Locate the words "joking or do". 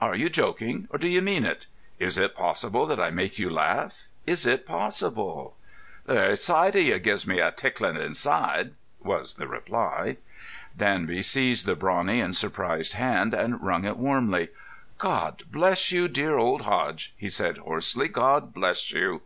0.28-1.06